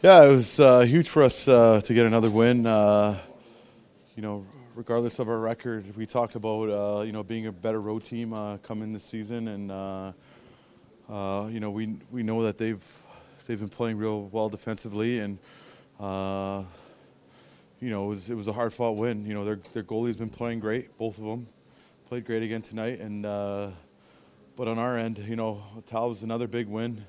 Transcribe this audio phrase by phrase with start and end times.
[0.00, 2.64] Yeah, it was uh, huge for us uh, to get another win.
[2.64, 3.18] Uh,
[4.14, 4.46] you know,
[4.76, 8.32] regardless of our record, we talked about uh, you know being a better road team
[8.32, 10.12] uh, coming this season, and uh,
[11.50, 12.84] you know we we know that they've
[13.48, 15.36] they've been playing real well defensively, and
[15.98, 19.26] you know it was it was a hard fought win.
[19.26, 21.48] You know their their goalie's been playing great, both of them
[22.06, 26.68] played great again tonight, and but on our end, you know Tal was another big
[26.68, 27.04] win.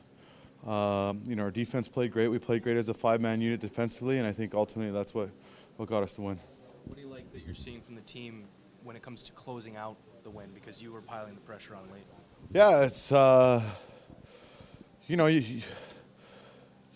[0.68, 2.28] Um, you know, our defense played great.
[2.28, 5.30] We played great as a five-man unit defensively, and I think ultimately that's what,
[5.78, 6.40] what got us the win.
[6.86, 8.46] What do you like that you're seeing from the team
[8.84, 10.50] when it comes to closing out the win?
[10.54, 12.04] Because you were piling the pressure on late.
[12.52, 13.64] Yeah, it's uh,
[15.08, 15.62] you know you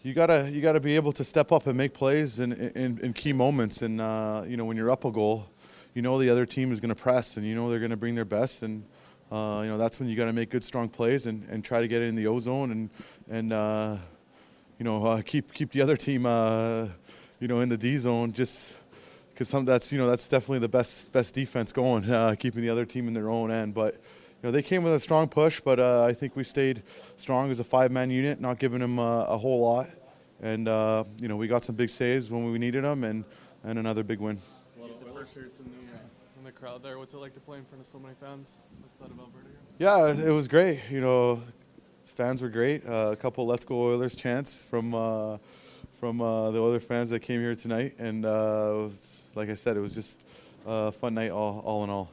[0.01, 3.13] you gotta you gotta be able to step up and make plays in in, in
[3.13, 5.47] key moments, and uh, you know when you're up a goal,
[5.93, 7.97] you know the other team is going to press, and you know they're going to
[7.97, 8.83] bring their best, and
[9.33, 11.81] uh, you know that's when you got to make good, strong plays and, and try
[11.81, 12.89] to get it in the O zone and
[13.31, 13.97] and uh,
[14.77, 16.85] you know uh, keep keep the other team uh,
[17.39, 18.77] you know in the D zone just
[19.29, 22.69] because some that's you know that's definitely the best best defense going, uh, keeping the
[22.69, 23.73] other team in their own end.
[23.73, 26.83] But you know they came with a strong push, but I think we stayed
[27.15, 29.89] strong as a five-man unit, not giving them a whole lot.
[30.43, 30.67] And
[31.19, 33.25] you know we got some big saves when we needed them, and
[33.63, 34.37] and another big win.
[34.77, 36.97] A lot of Oilers shirts in the in the crowd there.
[36.97, 39.47] What's it like to play in front of so many fans outside of Alberta?
[39.47, 39.87] Here?
[39.87, 40.79] Yeah, it was great.
[40.89, 41.41] You know,
[42.03, 42.85] fans were great.
[42.85, 45.37] Uh, a couple "Let's Go Oilers" chants from uh,
[45.99, 49.55] from uh, the other fans that came here tonight, and uh, it was like I
[49.55, 50.21] said, it was just
[50.65, 52.09] a fun night all, all in all.